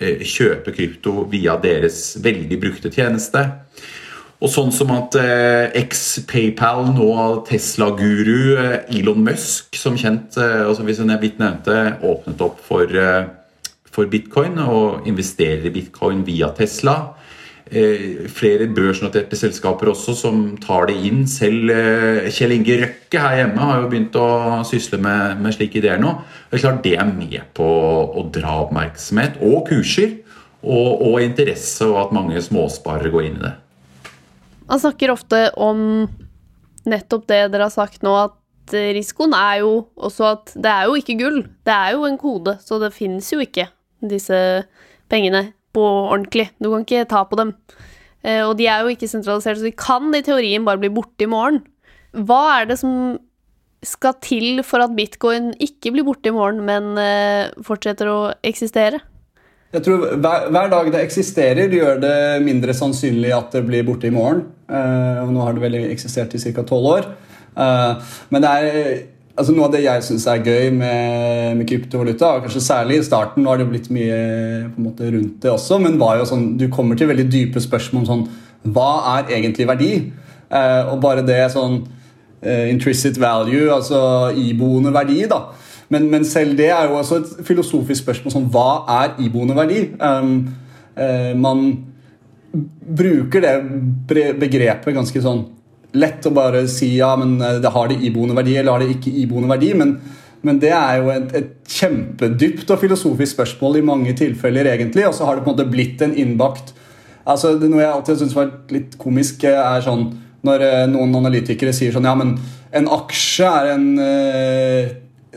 [0.00, 3.44] eh, kjøpe krypto via deres veldig brukte tjeneste.
[4.40, 7.10] Og sånn som at eh, eks-PayPal, nå
[7.44, 12.88] Tesla-guru eh, Elon Musk, som kjent, eh, hvis hun er blitt nevnte, åpnet opp for,
[12.88, 13.28] eh,
[13.92, 16.96] for, bitcoin og investerer i bitcoin via Tesla.
[17.68, 21.26] Eh, flere børsnoterte selskaper også som tar det inn.
[21.28, 24.28] Selv eh, Kjell Inge Røkke her hjemme har jo begynt å
[24.64, 26.16] sysle med, med slike ideer nå.
[26.48, 30.16] Det er klart det er med på å dra oppmerksomhet og kurser
[30.64, 33.58] og, og interesse, og at mange småsparere går inn i det.
[34.70, 35.80] Man snakker ofte om
[36.86, 40.98] nettopp det dere har sagt nå, at risikoen er jo også at det er jo
[41.00, 41.40] ikke gull.
[41.66, 43.66] Det er jo en kode, så det finnes jo ikke
[44.12, 44.38] disse
[45.10, 46.52] pengene på ordentlig.
[46.62, 47.50] Du kan ikke ta på dem.
[48.22, 51.26] Eh, og de er jo ikke sentralisert, så de kan i teorien bare bli borte
[51.26, 51.64] i morgen.
[52.14, 53.18] Hva er det som
[53.86, 59.00] skal til for at bitcoin ikke blir borte i morgen, men eh, fortsetter å eksistere?
[59.70, 64.08] Jeg tror hver, hver, dag det eksisterer, gjør det mindre sannsynlig at det blir borte
[64.08, 64.42] i morgen.
[64.66, 66.64] Uh, nå har det vel eksistert i ca.
[66.66, 67.06] tolv år.
[67.54, 68.02] Uh,
[68.34, 68.66] men det er
[69.38, 73.06] altså noe av det jeg syns er gøy med, med, kryptovaluta, og kanskje særlig i
[73.06, 74.18] starten, nå har det blitt mye
[74.72, 77.62] på en måte rundt det også, men var jo sånn, du kommer til veldig dype
[77.62, 78.28] spørsmål om sånn
[78.74, 79.94] Hva er egentlig verdi?
[80.50, 81.84] Uh, og bare det sånn
[82.40, 83.98] intrinsic value, altså
[84.32, 85.44] iboende verdi, da
[85.90, 89.84] men, men, selv det er jo også et filosofisk spørsmål Sånn, hva er iboende verdi?
[89.98, 90.36] Um,
[90.94, 91.64] uh, man
[93.00, 93.54] bruker det
[94.38, 95.44] begrepet ganske sånn
[95.98, 98.96] lett å bare si ja, men eh, det har det iboende verdi eller har det
[98.96, 99.74] ikke iboende verdi.
[99.78, 99.94] men
[100.40, 105.04] men det er jo et, et, kjempedypt og filosofisk spørsmål i mange tilfeller, egentlig.
[105.06, 106.72] Og så har det på en måte blitt en innbakt
[107.28, 110.08] altså det Noe jeg alltid syns var litt komisk, er sånn
[110.46, 112.34] når eh, noen analytikere sier sånn Ja, men
[112.72, 113.86] en aksje er en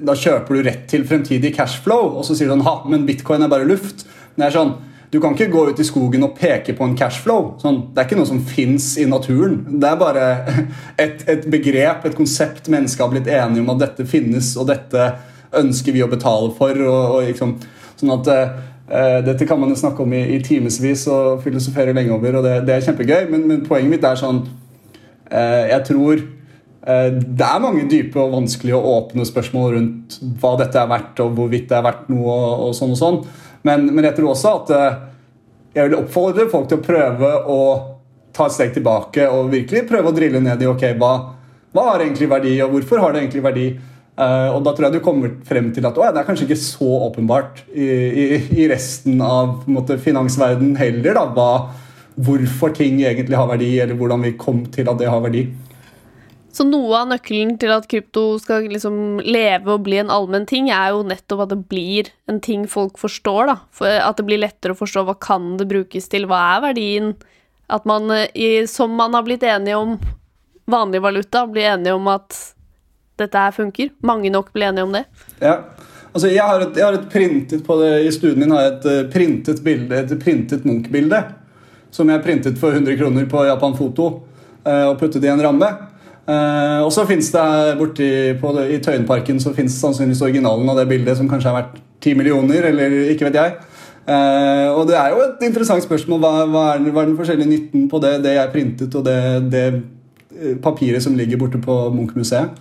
[0.01, 3.45] da kjøper du rett til fremtidig cashflow, og så sier du sånn, ha, men bitcoin
[3.45, 4.07] er bare luft.
[4.37, 4.75] Det er sånn,
[5.13, 7.51] Du kan ikke gå ut i skogen og peke på en cashflow.
[7.61, 9.59] Sånn, det er ikke noe som fins i naturen.
[9.69, 10.23] Det er bare
[11.03, 15.05] et, et, begrep, et konsept mennesket har blitt enige om at dette finnes, og dette
[15.53, 16.81] ønsker vi å betale for.
[16.81, 17.53] og, og liksom,
[17.99, 22.17] sånn at uh, Dette kan man jo snakke om i, i timevis og filosofere lenge
[22.17, 24.41] over, og det, det er kjempegøy, men, men, poenget mitt er sånn
[25.29, 26.25] uh, Jeg tror
[26.83, 31.37] det er mange dype og vanskelige og åpne spørsmål rundt hva dette er verdt, og
[31.37, 32.35] hvorvidt det er verdt noe.
[32.67, 33.19] og sånn og sånn.
[33.63, 34.99] Men, men jeg tror også at eh,
[35.77, 37.61] jeg vil oppfordre folk til å prøve å
[38.35, 41.13] ta et steg tilbake og virkelig prøve å drille ned i ok, hva,
[41.73, 43.67] hva har egentlig verdi, og hvorfor har det egentlig verdi.
[44.13, 46.59] Uh, og da tror jeg du kommer frem til at å, det er kanskje ikke
[46.61, 48.25] så åpenbart i, i,
[48.61, 51.47] i resten av måte, finansverden heller, da, hva,
[52.27, 55.47] hvorfor ting egentlig har verdi, eller hvordan vi kom til at det har verdi.
[56.53, 60.67] Så noe av nøkkelen til at krypto skal liksom leve og bli en allmenn ting,
[60.69, 63.55] er jo nettopp at det blir en ting folk forstår, da.
[63.73, 67.15] For at det blir lettere å forstå hva kan det brukes til, hva er verdien
[67.73, 69.95] At man, eh, som man har blitt enige om
[70.69, 72.37] vanlig valuta, blir enige om at
[73.17, 73.89] dette her funker.
[74.05, 75.05] Mange nok blir enige om det.
[75.39, 75.55] Ja.
[76.13, 78.73] Altså, jeg har, et, jeg har et printet på det, I studien min har jeg
[78.73, 81.23] et uh, printet bilde, et printet Munch-bilde.
[81.89, 84.09] Som jeg printet for 100 kroner på Japan Foto
[84.67, 85.71] uh, og puttet i en ramme.
[86.23, 88.09] Uh, og så finnes det borti
[88.39, 92.19] på I Tøyenparken så finnes sannsynligvis originalen av det bildet, som kanskje har vært 10
[92.19, 93.57] millioner, eller ikke vet jeg.
[94.07, 96.21] Uh, og det er jo et interessant spørsmål.
[96.23, 99.17] Hva, hva, er, hva er, den forskjellige nytten på det, det jeg printet, og det,
[99.51, 99.65] det
[100.63, 102.55] papiret som ligger borte på Munch-museet?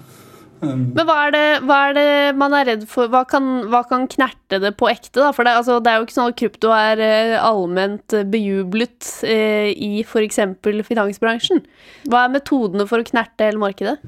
[0.63, 3.11] Um, Men hva er, det, hva er, det, man er redd for?
[3.11, 5.19] Hva kan, hva kan knerte det på ekte?
[5.19, 5.33] Da?
[5.35, 9.73] For det, altså, det, er jo ikke sånn at krypto er uh, allment bejublet eh,
[9.75, 10.39] i f.eks.
[10.87, 11.65] finansbransjen.
[12.07, 13.99] Hva er metodene for å knerte hele markedet?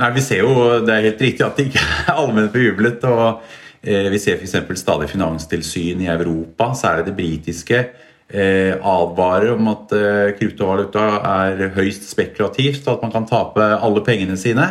[0.00, 0.52] Nei, vi ser jo,
[0.84, 3.08] Det er helt riktig at det ikke er allment bejublet.
[3.08, 3.40] og
[3.80, 4.58] eh, Vi ser f.eks.
[4.84, 7.84] stadig finanstilsyn i Europa, særlig det britiske.
[8.32, 9.90] advarer om at
[10.38, 14.68] kryptovaluta er høyst spekulativt, og at man kan tape alle pengene sine.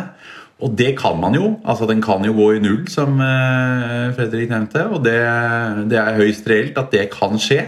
[0.62, 1.56] Og det kan man jo.
[1.64, 4.86] altså Den kan jo gå i null, som eh, Fredrik nevnte.
[4.94, 5.18] Og det,
[5.90, 7.64] det er høyst reelt at det kan skje.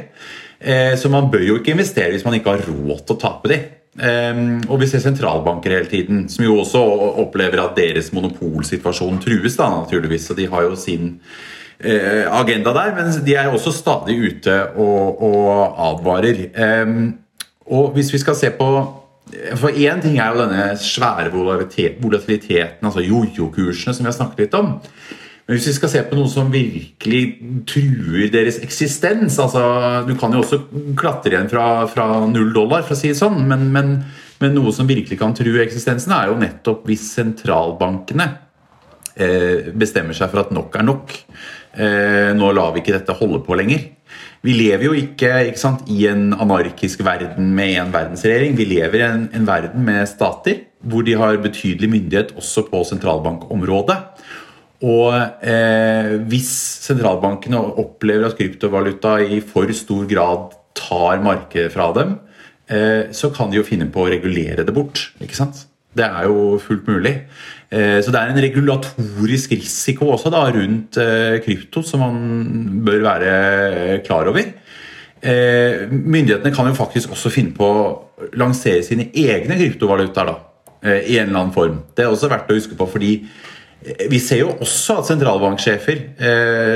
[0.60, 3.50] Eh, så man bør jo ikke investere hvis man ikke har råd til å tape
[3.50, 3.58] de.
[3.98, 6.84] Eh, og vi ser sentralbanker hele tiden, som jo også
[7.24, 9.58] opplever at deres monopolsituasjon trues.
[9.58, 11.18] da naturligvis, og De har jo sin
[11.84, 16.38] agenda der, men de er også stadig ute og, og advarer.
[17.66, 18.68] Og hvis vi skal se på
[19.58, 24.58] for Én ting er jo denne svære volatiliteten, altså jojo-kursene, som vi har snakket litt
[24.58, 24.74] om.
[25.44, 27.22] Men hvis vi skal se på noe som virkelig
[27.68, 29.60] truer deres eksistens altså
[30.08, 30.62] Du kan jo også
[30.96, 33.98] klatre igjen fra, fra null dollar, for å si det sånn, men, men,
[34.40, 38.30] men, noe som virkelig kan true eksistensen, er jo nettopp hvis sentralbankene
[39.20, 41.12] eh, bestemmer seg for at nok er nok.
[41.74, 43.84] Eh, nå lar vi ikke dette holde på lenger.
[44.44, 48.56] Vi lever jo ikke, ikke sant, i en anarkisk verden med én verdensregjering.
[48.58, 52.82] Vi lever i en, en, verden med stater hvor de har betydelig myndighet også på
[52.84, 53.96] sentralbankområdet.
[54.84, 55.14] Og
[55.48, 56.50] eh, hvis
[56.84, 62.18] sentralbankene opplever at kryptovaluta i for stor grad tar markedet fra dem,
[62.68, 65.06] eh, så kan de jo finne på å regulere det bort.
[65.24, 65.64] ikke sant?
[65.94, 67.14] Det er jo fullt mulig.
[67.74, 72.18] Eh, så det er en regulatorisk risiko også da, rundt eh, krypto som man
[72.86, 73.34] bør være
[73.94, 74.52] eh, klar over.
[75.24, 77.84] Myndighetene kan jo faktisk også finne på å
[78.36, 80.34] lansere sine egne kryptovalutaer da,
[80.98, 81.78] i en eller annen form.
[81.96, 83.14] Det er også verdt å huske på, fordi
[84.10, 86.02] vi ser jo også at sentralbanksjefer,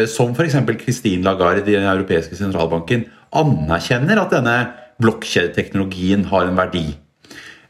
[0.08, 0.56] som f.eks.
[0.80, 3.04] Christine Lagarde i den europeiske sentralbanken,
[3.36, 4.56] anerkjenner at denne
[5.04, 6.86] blokkjedeteknologien har en verdi.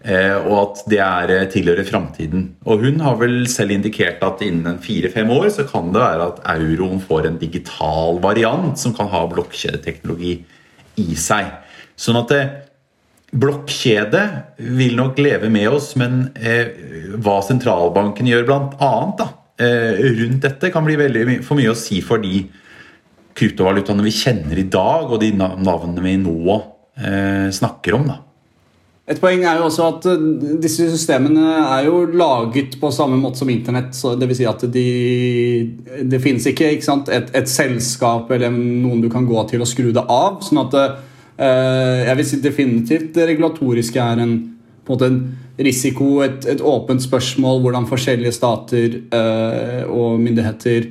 [0.06, 2.44] Eh, og at det er eh, tilhører framtiden.
[2.70, 6.38] Og hun har vel selv indikert at innen fire-fem år så kan det være at
[6.54, 10.36] euroen får en digital variant som kan ha blokkjedeteknologi
[11.02, 11.50] i seg.
[11.98, 12.54] Sånn at eh,
[13.34, 14.22] blokkjede
[14.78, 16.30] vil nok leve med oss, men
[17.20, 19.26] hva sentralbanken gjør bl.a.
[19.60, 22.46] Eh, rundt dette, kan bli veldig for mye å si for de
[23.36, 26.56] kryptovalutaene vi kjenner i dag, og de navnene vi nå
[27.52, 28.08] snakker om.
[28.08, 28.16] da.
[29.08, 30.24] Et poeng er jo også at eh,
[30.60, 33.94] disse systemene er jo laget på samme måte som Internett.
[33.96, 34.84] så vil si at de,
[36.04, 39.90] Det finnes ikke, ikke et, et, selskap eller noen du kan gå til og skru
[39.96, 40.42] det av.
[40.44, 44.36] sånn at eh, Jeg vil si definitivt det regulatoriske er en,
[44.84, 45.20] på en, måte en
[45.58, 50.84] risiko, et, et, åpent spørsmål hvordan forskjellige stater eh, og myndigheter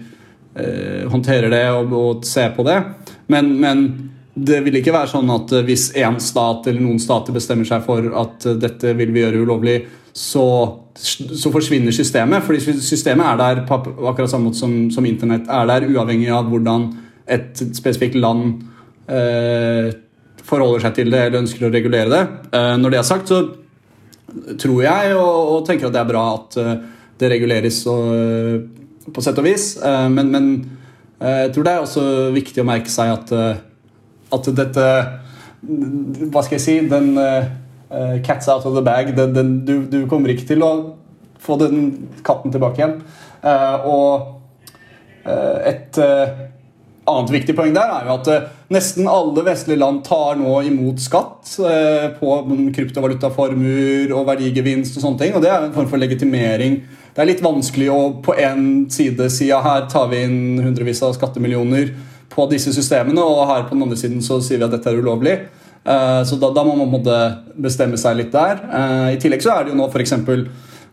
[0.57, 2.81] eh, håndterer det og, og ser på det.
[3.29, 3.85] Men, men
[4.37, 7.85] det vil ikke være sånn at eh, hvis én stat eller noen stater bestemmer seg
[7.85, 9.77] for at eh, dette vil vi gjøre ulovlig,
[10.17, 10.45] så,
[10.97, 12.45] så forsvinner systemet.
[12.45, 16.49] Fordi systemet er der på akkurat samme måte som, som internett er der, uavhengig av
[16.51, 16.89] hvordan
[17.37, 18.61] et spesifikt land
[19.11, 19.89] eh,
[20.47, 22.23] forholder seg til det eller ønsker å regulere det.
[22.55, 26.23] Eh, når det er sagt, så tror jeg og, og tenker at det er bra
[26.35, 26.73] at uh,
[27.17, 28.65] det reguleres og,
[29.15, 29.69] på sett og vis.
[29.79, 30.49] eh, men, men
[31.17, 32.03] jeg tror det er også
[32.35, 33.31] viktig å merke seg at
[34.33, 34.87] at dette
[35.63, 39.15] Hva skal jeg si Den uh, cat's out of the bag.
[39.15, 40.71] Den, den, du, du, kommer ikke til å
[41.39, 42.99] få den katten tilbake igjen.
[43.39, 44.11] Uh, og
[45.27, 45.99] uh, et
[47.07, 48.29] annet viktig poeng der er jo at
[48.73, 51.53] nesten alle vestlige land tar nå imot skatt
[52.19, 52.33] på
[52.75, 55.37] kryptovalutaformuer og verdigevinst og sånne ting.
[55.37, 56.81] Og det er en form for legitimering.
[57.15, 60.99] Det er litt vanskelig å på én side si ja, her tar vi inn hundrevis
[61.07, 61.95] av skattemillioner
[62.33, 64.99] på disse systemene, og her på den andre siden så sier vi at dette er
[64.99, 65.37] ulovlig.
[65.87, 67.17] Uh, så da, da, må man måtte
[67.55, 68.59] bestemme seg litt der.
[68.67, 70.17] Uh, I tillegg så er det jo nå f.eks.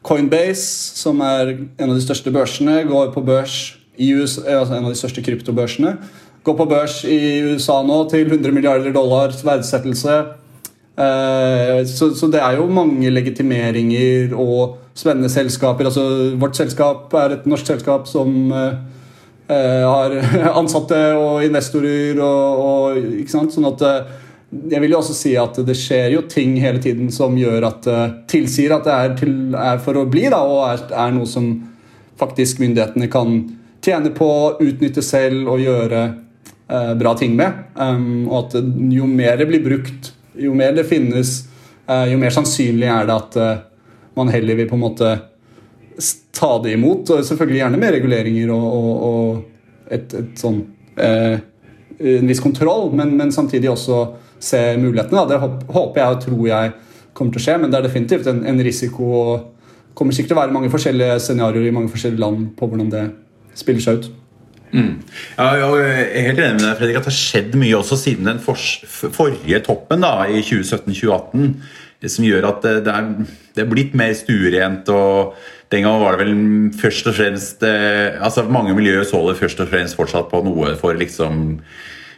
[0.05, 0.67] Coinbase,
[1.01, 3.57] som er en av de største børsene, går på børs
[3.97, 5.97] i USA, eh, altså en av de største kryptobørsene.
[6.45, 7.19] Går på børs i
[7.49, 10.19] USA nå til 100 milliarder dollars verdsettelse.
[10.95, 15.89] Eh, så, det er jo mange legitimeringer og spennende selskaper.
[15.89, 18.53] Altså, vårt selskap er et norsk selskap som
[19.53, 20.15] har
[20.61, 23.53] ansatte og investorer og, og ikke sant?
[23.53, 24.15] Sånn at uh,
[24.71, 27.89] jeg vil jo også si at det skjer jo ting hele tiden som gjør at
[27.91, 31.29] uh, tilsier at det er, til, er, for å bli, da, og er, er, noe
[31.29, 31.53] som
[32.21, 33.41] faktisk myndighetene kan
[33.85, 34.29] tjene på,
[34.65, 36.05] utnytte selv og gjøre
[36.97, 37.59] bra ting med.
[37.77, 38.55] Um, og at
[38.95, 41.45] jo mer det blir brukt jo mer det finnes,
[41.87, 43.63] eh, jo mer sannsynlig er det at eh,
[44.19, 45.11] man heller vil på en måte
[46.35, 47.11] ta det imot.
[47.11, 50.63] og Selvfølgelig gjerne med reguleringer og, og, og et, et sånn
[50.97, 51.37] eh,
[52.05, 54.01] en viss kontroll, men, men, samtidig også
[54.43, 55.27] se mulighetene.
[55.31, 55.39] Det
[55.77, 56.73] håper jeg og tror jeg
[57.15, 59.11] kommer til å skje, men det er definitivt en, en risiko.
[59.23, 59.51] og
[59.95, 63.05] kommer sikkert til å være mange forskjellige scenarioer i mange forskjellige land på hvordan det
[63.55, 64.11] spiller seg ut.
[64.75, 64.95] Mm.
[65.39, 68.27] Ja, jeg er helt enig med deg, Fredrik, at det har skjedd mye også siden
[68.27, 68.59] den for,
[68.91, 71.53] forrige toppen da, i 2017-2018.
[72.11, 73.11] Som gjør at det, det, er,
[73.55, 74.89] det, er, blitt mer stuerent.
[74.89, 75.35] og
[75.73, 76.37] Den gang var det vel
[76.81, 80.77] først og fremst eh, altså Mange miljøer så det først og fremst fortsatt på noe
[80.81, 81.59] for liksom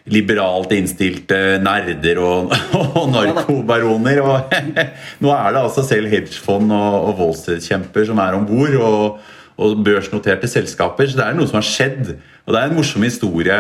[0.06, 2.52] liberalt innstilte nerder og,
[2.98, 4.20] og narkobaroner.
[4.22, 4.58] Og
[5.24, 8.78] nå er det altså selv hedgefond og, og Wall som er om bord.
[8.80, 11.08] Og, og børsnoterte selskaper.
[11.08, 12.12] Så det er noe som har skjedd.
[12.44, 13.56] Og det er en morsom historie.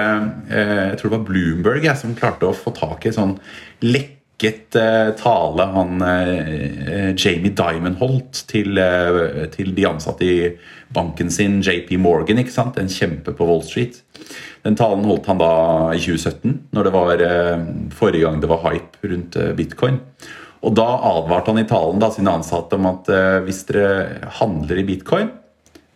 [0.50, 3.36] Eh, jeg tror det var Bloomberg jeg, som klarte å få tak i sånn
[3.84, 8.80] lekket eh, tale han eh, Jamie Dimon holdt til,
[9.54, 10.50] til de ansatte i
[10.92, 12.76] banken sin, JP Morgan, ikke sant?
[12.78, 14.02] en kjempe på Wall Street.
[14.66, 15.52] Den talen holdt han da
[15.94, 17.24] i 2017, når det var
[17.94, 19.98] forrige gang det var hype rundt bitcoin.
[20.66, 23.10] Og da advarte han i talen da sine ansatte om at
[23.46, 25.30] hvis dere handler i bitcoin,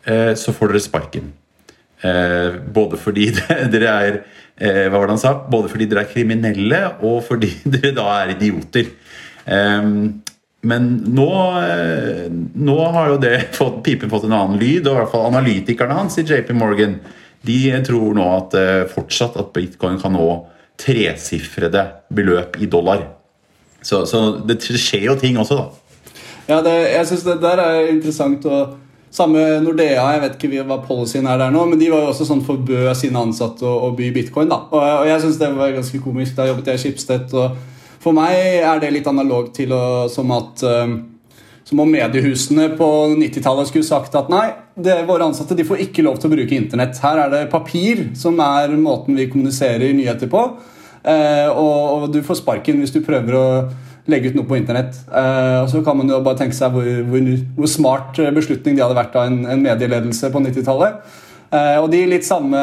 [0.04, 1.32] Eh, så får dere sparken.
[2.00, 3.28] Eh, både fordi
[3.72, 4.20] dere er
[4.60, 5.32] eh, hva var det han sa?
[5.50, 8.92] Både fordi dere er kriminelle, og fordi dere da er idioter.
[10.60, 11.28] Men nå,
[12.60, 15.96] nå har jo det fått, pipen fått en annen lyd, og i hvert fall analytikerne
[15.96, 16.98] hans i JP Morgan
[17.48, 17.56] de
[17.86, 18.54] tror nå at
[18.92, 20.26] fortsatt at bitcoin kan nå
[20.80, 23.06] tresifrede beløp i dollar.
[23.80, 25.80] Så, så det skjer jo ting også, da.
[26.50, 28.44] Ja, det, jeg syns det der er interessant.
[28.44, 28.76] og
[29.10, 32.28] samme Nordea, jeg vet ikke hva policyen er der nå, men de var jo også
[32.28, 34.50] sånn forbød sine ansatte å, å by bitcoin.
[34.50, 34.62] da.
[34.70, 36.36] Og, og jeg syns det var ganske komisk.
[36.38, 37.34] Da jobbet jeg i Schibsted.
[37.34, 37.56] og
[38.02, 39.82] For meg er det litt analogt til å,
[40.12, 41.00] som at um,
[41.70, 46.02] som om mediehusene på 90-tallet skulle sagt at nei, det, våre ansatte de får ikke
[46.02, 46.98] lov til å bruke Internett.
[46.98, 50.40] Her er det papir som er måten vi kommuniserer nyheter på.
[51.00, 53.44] Eh, og, og, du får sparken hvis du prøver å
[54.08, 54.96] legge ut noe på internett.
[55.08, 58.98] Uh, Så kan man jo bare tenke seg hvor, hvor, hvor smart beslutning det hadde
[58.98, 61.00] vært av en, en medieledelse på 90-tallet.
[61.50, 62.58] Uh, eh, og de litt samme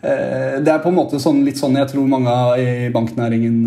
[0.00, 3.58] uh, Det er på en måte sånn, litt sånn jeg tror mange i banknæringen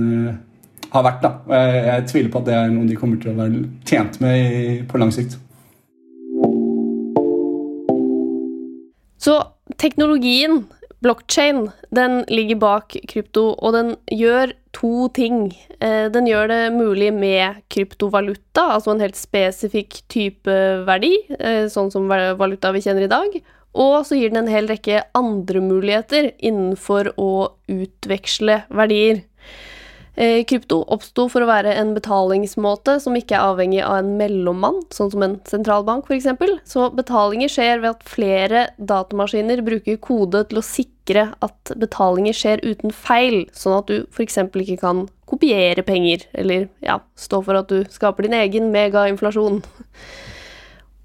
[0.94, 1.26] har vært.
[1.26, 1.34] da.
[1.52, 4.40] Jeg, jeg, tviler på at det er noe de kommer til å være tjent med
[4.40, 5.38] i, på lang sikt.
[9.18, 9.40] Så
[9.82, 10.62] teknologien
[11.06, 15.52] Blockchain den ligger bak krypto, og den gjør to ting.
[15.80, 21.92] Eh, den gjør det mulig med kryptovaluta, altså en helt spesifikk type verdi, eh, sånn
[21.94, 23.40] som valuta vi kjenner i dag.
[23.78, 27.32] Og så gir den en hel rekke andre muligheter innenfor å
[27.70, 29.22] utveksle verdier.
[30.18, 34.80] Eh, krypto oppsto for å være en betalingsmåte som ikke er avhengig av en mellommann,
[34.90, 36.26] sånn som en sentralbank f.eks.
[36.66, 42.66] Så betalinger skjer ved at flere datamaskiner bruker kode til å sikre at betalinger skjer
[42.66, 44.40] uten feil, sånn at du f.eks.
[44.48, 49.62] ikke kan kopiere penger, eller ja, stå for at du skaper din egen megainflasjon.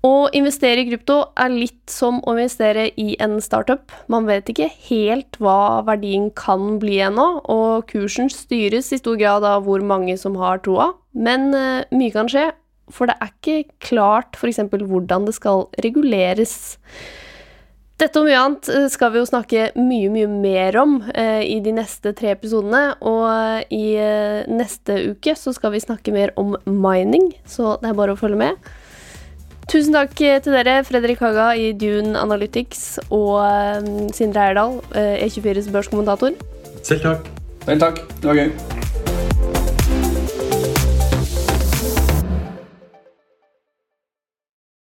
[0.03, 3.93] Å investere i krypto er litt som å investere i en startup.
[4.11, 9.47] Man vet ikke helt hva verdien kan bli ennå, og kursen styres i stor grad
[9.47, 10.91] av hvor mange som har troa.
[11.15, 12.49] Men uh, mye kan skje,
[12.91, 14.59] for det er ikke klart f.eks.
[14.75, 16.57] hvordan det skal reguleres.
[18.03, 21.61] Dette og mye annet eh, skal vi jo snakke mye, mye mer om eh, i
[21.63, 22.97] de neste tre episodene.
[23.07, 27.93] Og eh, i eh, neste uke så skal vi snakke mer om mining, så det
[27.93, 28.73] er bare å følge med.
[29.71, 36.37] Tusen takk til dere, Fredrik Haga i Dune Analytics og um, Sindre Eierdal, E24s børskommentator.
[36.83, 37.35] Selv takk.
[37.65, 38.07] Selv takk.
[38.19, 38.82] Det var gøy.